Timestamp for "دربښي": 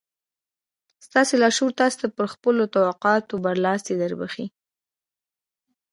3.97-4.45